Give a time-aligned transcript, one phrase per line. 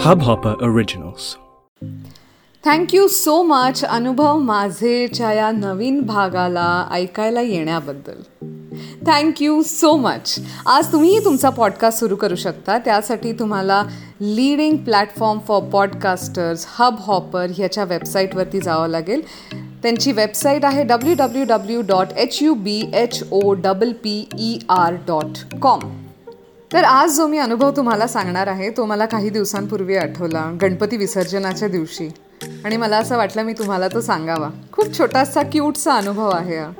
[0.00, 1.36] Hubhopper originals
[2.64, 8.44] thank you so much Anubhav माझेच्या या नवीन भागाला ऐकायला येण्याबद्दल.
[9.06, 12.78] थँक्यू सो मच आज तुम्हीही तुमचा पॉडकास्ट सुरू करू शकता.
[12.78, 13.82] त्यासाठी तुम्हाला
[14.20, 16.66] leading platform for podcasters
[16.98, 19.22] Hubhopper ह्याच्या वेबसाईटवरती जावं लागेल.
[19.52, 24.58] त्यांची वेबसाईट आहे W W W dot H U B H O double P E
[24.68, 25.80] R dot com
[26.74, 31.68] तर आज जो मी अनुभव तुम्हाला सांगणार आहे तो मला काही दिवसांपूर्वी आठवला गणपती विसर्जनाच्या
[31.68, 32.08] दिवशी.
[32.64, 34.50] आणि मला असं वाटलं मी तुम्हाला तो सांगावा.
[34.72, 36.70] खूप छोटासा क्यूटचा अनुभव आहे हा.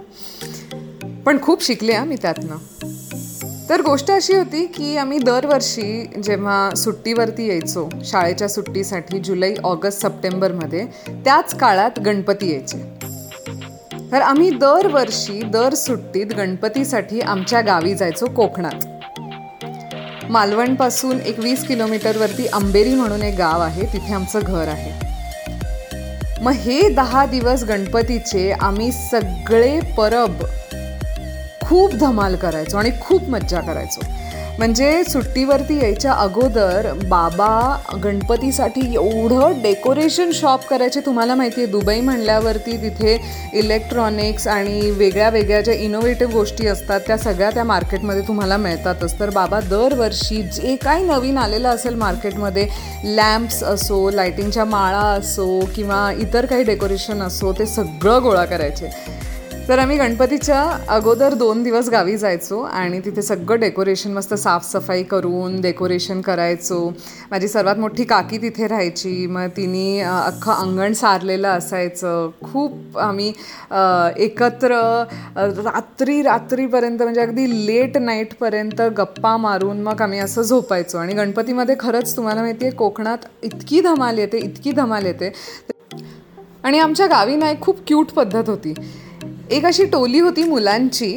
[1.27, 2.57] पण खूप शिकले हा मी त्यातनं.
[3.69, 10.87] तर गोष्ट अशी होती की आम्ही दरवर्षी जेव्हा सुट्टीवरती यायचो शाळेच्या सुट्टीसाठी जुलै ऑगस्ट सप्टेंबरमध्ये
[11.09, 12.99] त्याच काळात गणपती यायचे.
[14.13, 18.94] तर आम्ही दरवर्षी दर सुट्टीत गणपतीसाठी आमच्या गावी जायचो कोकणात.
[20.31, 24.93] मालवणपासून एक वीस किलोमीटरवरती अंबेरी म्हणून एक गाव आहे तिथे आमचं घर आहे.
[26.41, 30.45] मग हे दहा दिवस गणपतीचे आम्ही सगळे परब
[31.63, 34.01] खूप धमाल करायचो आणि खूप मज्जा करायचो.
[34.59, 42.77] म्हणजे सुट्टीवरती यायच्या अगोदर बाबा गणपतीसाठी एवढं डेकोरेशन शॉप करायचे तुम्हाला माहिती आहे दुबई म्हणल्यावरती
[42.83, 43.17] तिथे
[43.59, 49.19] इलेक्ट्रॉनिक्स आणि वेगळ्या वेगळ्या ज्या इनोव्हेटिव्ह गोष्टी असतात त्या सगळ्या त्या मार्केटमध्ये तुम्हाला मिळतातच.
[49.21, 52.69] तर बाबा दरवर्षी जे काही नवीन आलेलं असेल मार्केटमध्ये
[53.17, 58.91] लॅम्प्स असो लायटिंगच्या माळा असो किंवा इतर काही डेकोरेशन असो ते सगळं गोळा करायचे.
[59.69, 60.61] तर आम्ही गणपतीच्या
[60.95, 66.79] अगोदर दोन दिवस गावी जायचो आणि तिथे सगळं डेकोरेशन मस्त साफसफाई करून डेकोरेशन करायचो.
[67.31, 69.27] माझी सर्वात मोठी काकी तिथे राहायची.
[69.27, 72.31] मग तिने अख्खं अंगण सारलेलं असायचं.
[72.43, 73.29] खूप आम्ही
[74.25, 74.81] एकत्र
[75.37, 80.99] रात्री रात्रीपर्यंत म्हणजे अगदी लेट नाईटपर्यंत गप्पा मारून मग आम्ही असं झोपायचो.
[80.99, 85.33] आणि गणपतीमध्ये खरंच तुम्हाला माहिती आहे कोकणात इतकी धमाल येते इतकी धमाल येते.
[86.65, 88.75] आणि आमच्या गावी ना एक खूप क्यूट पद्धत होती.
[89.55, 91.13] एक अशी टोली होती मुलांची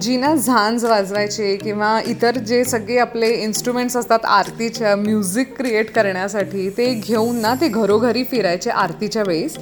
[0.00, 6.68] जी ना झांज वाजवायचे किंवा इतर जे सगळे आपले इन्स्ट्रुमेंट्स असतात आरतीच्या म्युझिक क्रिएट करण्यासाठी
[6.76, 9.56] ते घेऊन ना ते घरोघरी फिरायचे आरतीच्या वेळेस.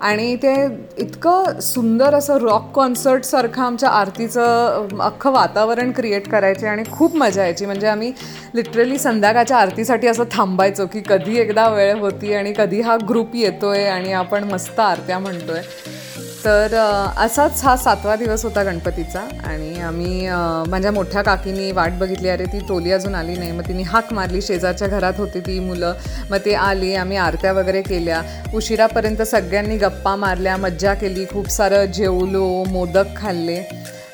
[0.00, 0.54] आणि ते
[0.98, 7.66] इतकं सुंदर असं रॉक कॉन्सर्टसारखं आमच्या आरतीचं अख्खं वातावरण क्रिएट करायचे आणि खूप मजा यायची.
[7.66, 8.12] म्हणजे आम्ही
[8.54, 13.68] लिटरली संध्याकाळच्या आरतीसाठी असं थांबायचो की कधी एकदा वेळ होती आणि कधी हा ग्रुप येतो
[13.68, 15.96] आहे आणि आपण मस्त आरत्या म्हणतो आहे
[16.44, 16.74] तर
[17.18, 20.28] असाच हा सातवा दिवस होता गणपतीचा आणि आम्ही
[20.68, 22.28] माझ्या मोठ्या काकीनी वाट बघितली.
[22.28, 23.52] अरे ती टोली अजून आली नाही.
[23.52, 24.42] मग तिने हाक मारली.
[24.42, 25.94] शेजारच्या घरात होती ती मुलं.
[26.30, 26.94] मग ते आली.
[26.94, 28.22] आम्ही आरत्या वगैरे केल्या.
[28.54, 30.56] उशिरापर्यंत सगळ्यांनी गप्पा मारल्या.
[30.56, 31.24] मज्जा केली.
[31.32, 33.62] खूप सारं जेवलो मोदक खाल्ले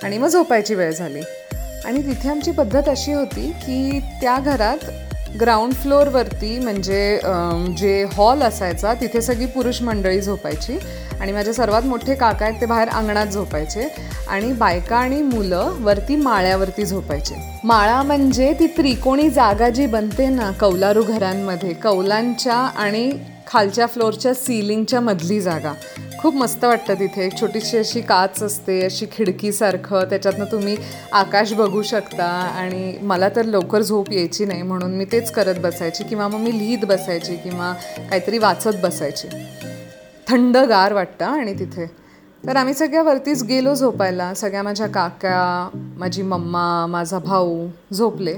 [0.04, 1.22] आणि मग झोपायची वेळ झाली.
[1.84, 4.90] आणि तिथे आमची पद्धत अशी होती की त्या घरात
[5.40, 7.18] ग्राउंड फ्लोअरवरती म्हणजे
[7.78, 10.78] जे हॉल असायचा तिथे सगळी पुरुष मंडळी झोपायची.
[11.20, 13.88] आणि माझे सर्वात मोठे काका आहेत ते बाहेर अंगणात झोपायचे.
[14.28, 17.34] आणि बायका आणि मुलं वरती माळ्यावरती झोपायचे.
[17.64, 23.10] माळा म्हणजे ती त्रिकोणी जागा जी बनते ना कौलारू घरांमध्ये कौलांच्या आणि
[23.54, 25.72] खालच्या फ्लोअरच्या सिलिंगच्या मधली जागा.
[26.18, 27.26] खूप मस्त वाटतं तिथे.
[27.26, 30.76] एक छोटीशी अशी काच असते अशी खिडकीसारखं त्याच्यातनं तुम्ही
[31.12, 32.24] आकाश बघू शकता.
[32.58, 36.04] आणि मला तर लवकर झोप यायची नाही म्हणून मी तेच करत बसायची.
[36.04, 37.72] किंवा मग मी लिहित बसायची किंवा
[38.10, 39.28] काहीतरी वाचत बसायची.
[40.28, 41.90] थंडगार वाटतं आणि तिथे.
[42.46, 44.34] तर आम्ही सगळ्या वरतीच गेलो झोपायला.
[44.34, 48.36] सगळ्या माझ्या काका माझी मम्मा माझा भाऊ झोपले.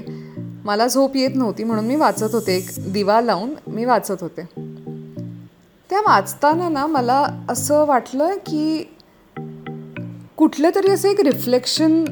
[0.63, 2.57] मला झोप येत नव्हती म्हणून मी वाचत होते.
[2.57, 4.66] एक दिवा लावून मी वाचत होते.
[5.89, 8.93] त्या वाचताना ना मला असं वाटलं की
[10.37, 12.05] कुठलं तरी असं एक रिफ्लेक्शन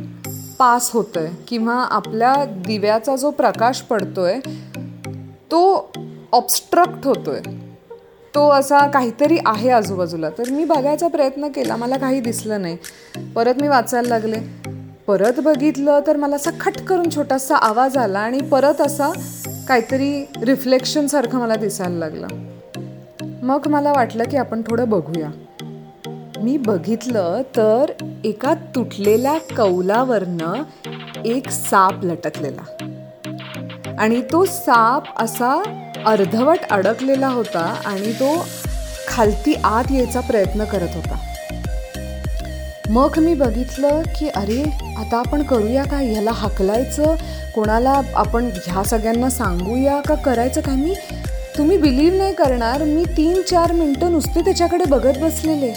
[0.60, 4.40] पास होतं आहे किंवा आपल्या दिव्याचा जो प्रकाश पडतो आहे
[5.52, 5.92] तो
[6.32, 7.66] ऑबस्ट्रक्ट आहे
[8.36, 10.30] तो असा काहीतरी आहे आजूबाजूला.
[10.30, 11.76] तर मी बघायचा प्रयत्न केला.
[11.76, 12.78] मला काही दिसलं नाही.
[13.36, 14.40] परत मी वाचायला लागले.
[15.08, 19.12] परत बघितलं तर मला असा खट करून छोटासा आवाज आला आणि परत असा
[19.68, 22.28] काहीतरी रिफ्लेक्शनसारखं मला दिसायला लागलं.
[23.46, 25.30] मग मला वाटलं की आपण थोडं बघूया.
[26.44, 27.92] मी बघितलं तर
[28.24, 30.54] एका तुटलेल्या कौलावरनं
[31.26, 32.88] एक साप लटकलेला.
[34.00, 35.64] आणि तो साप असा
[36.06, 38.46] अर्धवट अडकलेला होता आणि तो
[39.08, 41.18] खालती आत यायचा प्रयत्न करत होता.
[42.90, 44.62] मग मी बघितलं की अरे
[44.98, 47.16] आता आपण करूया का ह्याला हकलायचं?
[47.56, 50.76] कोणाला आपण ह्या सगळ्यांना सांगूया का करायचं काय?
[50.76, 50.96] मी
[51.58, 52.84] तुम्ही बिलीव्ह नाही करणार.
[52.84, 55.72] मी तीन चार मिनटं नुसते त्याच्याकडे बघत बसलेले.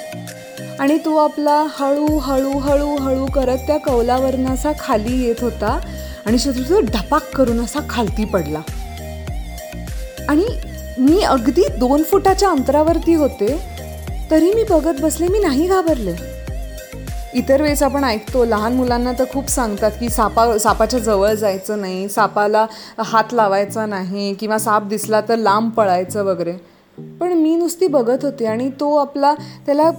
[0.81, 5.79] आणि तो आपला हळू हळू हळू हळू करत त्या कौलावरनं असा खाली येत होता
[6.27, 8.61] आणि शत्रू ढपाक करून असा खालती पडला.
[10.29, 10.47] आणि
[10.99, 13.57] मी अगदी दोन फुटाच्या अंतरावरती होते
[14.31, 16.15] तरी मी बघत बसले मी नाही घाबरले.
[17.35, 22.09] इतर वेळेस आपण ऐकतो लहान मुलांना तर खूप सांगतात की सापा सापाच्या जवळ जायचं नाही
[22.09, 22.67] सापाला
[22.99, 26.53] हात लावायचा नाही किंवा साप दिसला तर लांब पळायचं वगैरे.
[27.21, 29.35] पण मी नुसती बघत होते आणि तो आपला
[29.67, 29.91] त्याला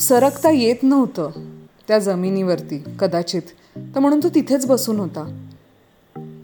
[0.00, 1.30] सरकता येत नव्हतं
[1.88, 3.42] त्या जमिनीवरती कदाचित.
[3.76, 5.28] तर म्हणून तो तिथेच बसून होता.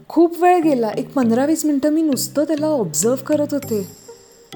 [0.09, 4.02] खूप वेळ गेला एक पंधरा वीस मिनटं मी नुसतं त्याला ऑब्झर्व करत होते.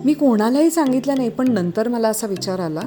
[0.06, 2.80] मी कोणालाही सांगितलं नाही पण नंतर मला असा विचार आला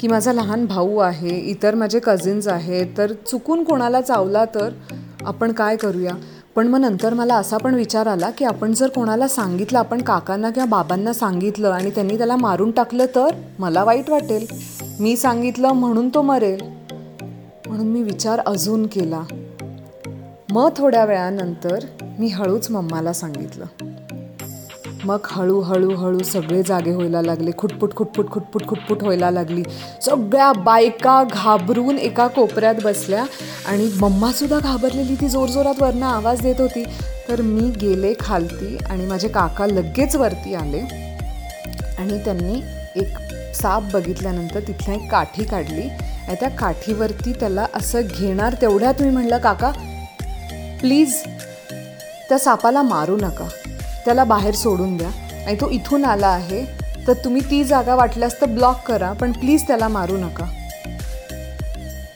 [0.00, 4.68] की माझा लहान भाऊ आहे इतर माझे कझिन्स आहेत तर चुकून कोणाला चावला तर
[5.26, 6.12] आपण काय करूया?
[6.56, 10.50] पण मग नंतर मला असा पण विचार आला की आपण जर कोणाला सांगितलं आपण काकांना
[10.50, 14.46] किंवा बाबांना सांगितलं आणि त्यांनी त्याला मारून टाकलं तर मला वाईट वाटेल.
[15.00, 16.60] मी सांगितलं म्हणून तो मरेल.
[17.66, 19.22] म्हणून मी विचार अजून केला.
[20.50, 21.78] मग थोड्या वेळानंतर
[22.18, 23.89] मी हळूच मम्माला सांगितलं.
[25.04, 27.50] मग हळूहळू हळू सगळे जागे व्हायला लागले.
[27.58, 29.62] खुटपुट खुटपुट खुटपुट खुटपुट व्हायला लागली.
[30.02, 33.24] सगळ्या बायका घाबरून एका कोपऱ्यात बसल्या
[33.66, 35.14] आणि मम्मासुद्धा घाबरलेली.
[35.14, 36.84] ती जोरजोरात वरनं आवाज देत होती.
[37.28, 40.80] तर मी गेले खालती आणि माझे काका लगेच वरती आले.
[41.98, 42.62] आणि त्यांनी
[42.96, 43.16] एक
[43.56, 45.88] साप बघितल्यानंतर तिथल्या एक काठी काढली.
[46.28, 49.70] आणि त्या काठीवरती त्याला असं घेणार तेवढ्या तुम्ही म्हणलं काका
[50.80, 51.14] प्लीज
[52.28, 53.48] त्या सापाला मारू नका.
[54.04, 55.08] त्याला बाहेर सोडून द्या.
[55.46, 56.64] आणि तो इथून आला आहे.
[57.06, 60.44] तर तुम्ही ती जागा वाटल्यास तर ब्लॉक करा पण प्लीज त्याला मारू नका.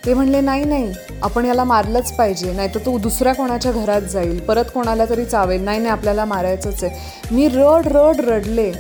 [0.06, 0.92] ते म्हणले नाही नाही
[1.22, 2.52] आपण याला मारलंच पाहिजे.
[2.52, 4.40] नाही तर तो दुसऱ्या कोणाच्या घरात जाईल.
[4.40, 5.64] परत कोणाला तरी चावेल.
[5.64, 6.96] नाही नाही आपल्याला मारायचंच आहे.
[7.31, 8.72] मी रड रड रडले.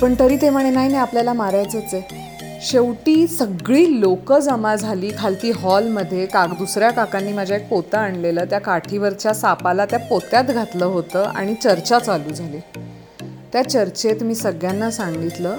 [0.00, 2.19] पण तरी ते म्हणे नाही नाही आपल्याला मारायचंच आहे.
[2.62, 6.24] शेवटी सगळी लोकं जमा झाली खालती हॉलमध्ये.
[6.26, 8.44] काक दुसऱ्या काकांनी माझ्या एक पोतं आणलेलं.
[8.44, 12.58] त्या काठीवरच्या सापाला त्या पोत्यात घातलं होतं आणि चर्चा चालू झाली.
[13.52, 15.56] त्या चर्चेत मी सगळ्यांना सांगितलं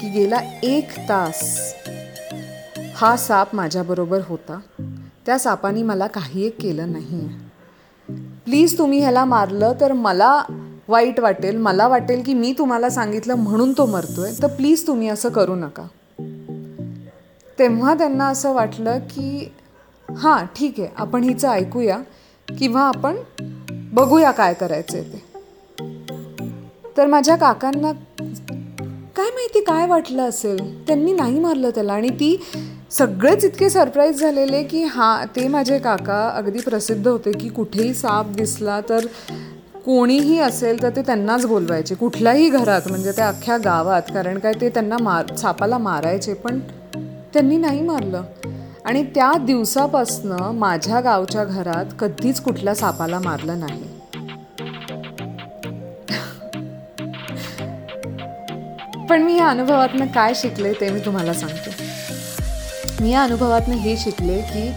[0.00, 1.42] की गेला एक तास
[2.96, 4.60] हा साप माझ्याबरोबर होता.
[5.26, 8.14] त्या सापाने मला काही एक केलं नाही आहे
[8.44, 10.42] प्लीज तुम्ही ह्याला मारलं तर मला
[10.88, 11.56] वाईट वाटेल.
[11.56, 14.32] मला वाटेल की मी तुम्हाला सांगितलं म्हणून तो मरतोय.
[14.42, 15.86] तर प्लीज तुम्ही असं करू नका.
[17.58, 19.52] तेव्हा त्यांना असं वाटलं की
[20.08, 21.98] हां ठीक आहे आपण हिचं ऐकूया
[22.48, 23.16] किंवा आपण
[23.94, 25.24] बघूया काय करायचं ते.
[26.96, 27.92] तर माझ्या काकांना
[29.16, 32.36] काय माहिती काय वाटलं असेल त्यांनी नाही मारलं त्याला आणि ती
[32.90, 38.26] सगळेच इतके सरप्राईज झालेले की हां ते माझे काका अगदी प्रसिद्ध होते की कुठेही साप
[38.26, 39.06] दिसला तर
[39.86, 44.68] कोणीही असेल तर ते त्यांनाच बोलवायचे कुठल्याही घरात म्हणजे त्या अख्ख्या गावात कारण काय ते
[44.68, 46.58] त्यांना मार सापाला मारायचे पण
[47.36, 48.22] त्यांनी नाही मारलं.
[48.84, 53.82] आणि त्या दिवसापासनं माझ्या गावच्या घरात कधीच कुठल्या सापाला मारलं नाही.
[59.06, 61.70] पण मी या अनुभवातनं काय शिकले ते मी तुम्हाला सांगते.
[63.00, 64.70] मी या अनुभवातनं हे शिकले की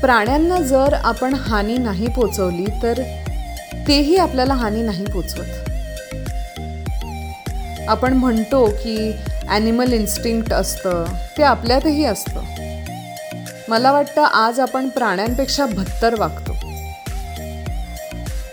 [0.00, 3.02] प्राण्यांना जर आपण हानी नाही पोचवली तर
[3.88, 5.70] तेही आपल्याला हानी नाही पोचवत.
[7.88, 9.12] आपण म्हणतो की
[9.48, 11.04] ॲनिमल इन्स्टिंक्ट असतं
[11.38, 12.40] ते आपल्यातही असतं.
[13.68, 16.52] मला वाटतं आज आपण प्राण्यांपेक्षा भत्तर वागतो.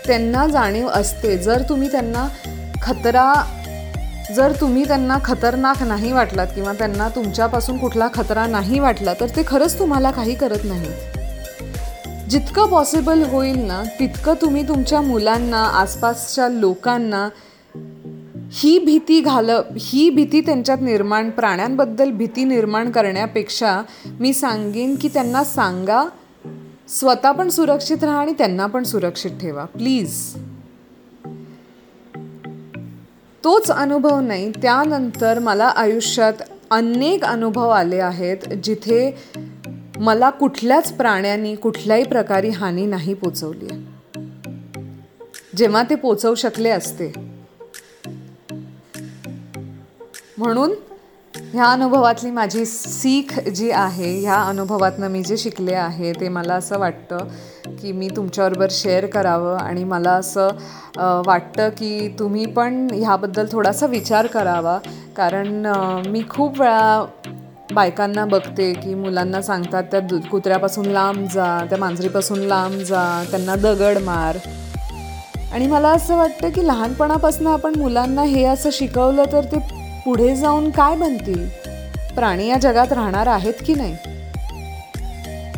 [0.06, 2.26] त्यांना जाणीव असते जर तुम्ही त्यांना
[2.82, 3.32] खतरा
[4.36, 9.42] जर तुम्ही त्यांना खतरनाक नाही वाटलात किंवा त्यांना तुमच्यापासून कुठला खतरा नाही वाटला तर ते
[9.46, 10.90] खरंच तुम्हाला काही करत नाही.
[12.28, 17.28] जितकं पॉसिबल होईल ना तितकं तुम्ही तुमच्या मुलांना आसपासच्या लोकांना
[18.54, 23.82] ही भीती घाल ही भीती त्यांच्यात निर्माण प्राण्यांबद्दल भीती निर्माण करण्यापेक्षा
[24.20, 26.08] मी सांगेन की त्यांना सांगा
[26.88, 29.64] स्वतः पण सुरक्षित राहा आणि त्यांना पण सुरक्षित ठेवा.
[29.64, 30.34] प्लीज
[33.44, 36.32] तोच अनुभव नाही त्यानंतर मला आयुष्यात
[36.70, 39.14] अनेक अनुभव आले आहेत जिथे
[39.96, 43.86] मला कुठल्याच प्राण्यांनी कुठल्याही प्रकारे हानी नाही पोचवली.
[45.56, 47.31] जेव्हा ते पोचवू शकले असते.
[50.42, 50.72] म्हणून
[51.34, 56.78] ह्या अनुभवातली माझी सीख जी आहे ह्या अनुभवातनं मी जे शिकले आहे ते मला असं
[56.78, 57.26] वाटतं
[57.80, 60.48] की मी तुमच्याबरोबर शेअर करावं आणि मला असं
[61.26, 64.78] वाटतं की तुम्ही पण ह्याबद्दल थोडासा विचार करावा.
[65.16, 65.66] कारण
[66.06, 67.04] मी खूप वेळा
[67.74, 73.56] बायकांना बघते की मुलांना सांगतात त्या दु कुत्र्यापासून लांब जा त्या मांजरीपासून लांब जा त्यांना
[73.56, 74.36] दगड मार.
[75.52, 79.58] आणि मला असं वाटतं की लहानपणापासून आपण मुलांना हे असं शिकवलं तर ते
[80.04, 81.48] पुढे जाऊन काय बनतील?
[82.14, 83.94] प्राणी या जगात राहणार आहेत की नाही?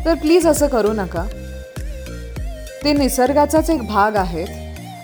[0.05, 1.25] तर प्लीज असं करू नका.
[2.85, 4.47] ते निसर्गाचाच एक भाग आहेत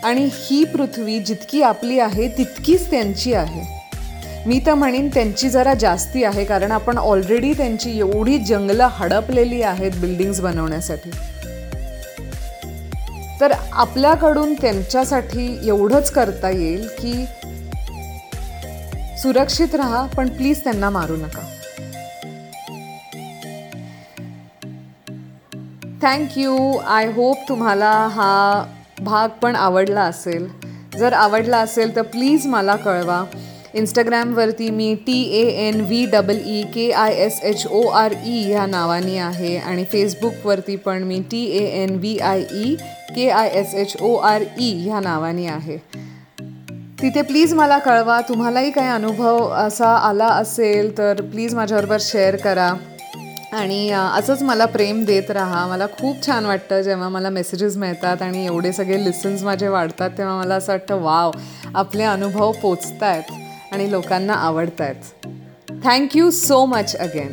[0.04, 3.80] आणि ही पृथ्वी जितकी आपली आहे तितकीच त्यांची आहे.
[4.46, 9.90] मी तर म्हणेन त्यांची जरा जास्ती आहे कारण आपण ऑलरेडी त्यांची एवढी जंगलं हडपलेली आहेत
[9.96, 11.10] बिल्डिंग्स बनवण्यासाठी.
[13.40, 17.24] तर आपल्याकडून त्यांच्यासाठी एवढंच करता येईल की
[19.22, 21.40] सुरक्षित राहा पण प्लीज त्यांना मारू नका.
[26.02, 26.56] थँक्यू
[26.88, 28.64] आय होप तुम्हाला हा
[29.00, 30.48] भाग पण आवडला असेल.
[30.98, 33.24] जर आवडला असेल तर प्लीज मला कळवा.
[33.74, 38.42] इंस्टाग्रामवरती मी T A N V double E K I S H O R E
[38.46, 42.74] ह्या नावाने आहे आणि फेसबुकवरती पण मी T A N V I E
[43.14, 45.78] K I S H O R E ह्या नावाने आहे.
[47.02, 48.20] तिथे प्लीज मला कळवा.
[48.20, 52.72] तुम्हालाही काही अनुभव असा आला असेल तर प्लीज माझ्याबरोबर शेअर करा.
[53.52, 55.66] आणि असंच मला प्रेम देत राहा.
[55.66, 60.36] मला खूप छान वाटतं जेव्हा मला मेसेजेस मिळतात आणि एवढे सगळे लिसन्स माझे वाढतात तेव्हा
[60.36, 61.30] मला असं वाटतं वाव
[61.74, 63.32] आपले अनुभव पोचत आहेत
[63.72, 65.26] आणि लोकांना आवडत आहेत
[65.84, 67.32] thank you so much again